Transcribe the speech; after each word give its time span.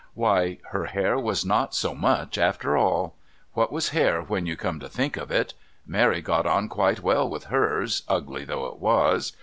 Why, 0.15 0.57
her 0.71 0.85
hair 0.85 1.19
was 1.19 1.45
not 1.45 1.75
so 1.75 1.93
much 1.93 2.39
after 2.39 2.75
all. 2.75 3.13
What 3.53 3.71
was 3.71 3.89
hair 3.89 4.19
when 4.23 4.47
you 4.47 4.57
come 4.57 4.79
to 4.79 4.89
think 4.89 5.15
of 5.15 5.29
it? 5.29 5.53
Mary 5.85 6.23
got 6.23 6.47
on 6.47 6.69
quite 6.69 7.01
well 7.01 7.29
with 7.29 7.43
hers, 7.53 8.01
ugly 8.07 8.43
though 8.43 8.65
it 8.65 8.79
was. 8.79 9.33